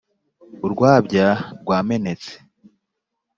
[0.65, 1.27] Urwabya
[1.61, 2.33] rwamenetse.